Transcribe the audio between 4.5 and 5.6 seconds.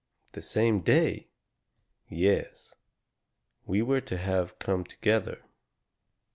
come together.